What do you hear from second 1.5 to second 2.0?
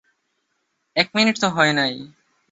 হয় নাই।